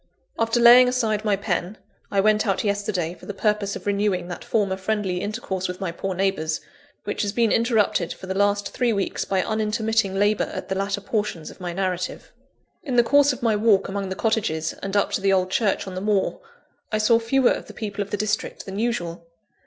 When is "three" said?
8.73-8.91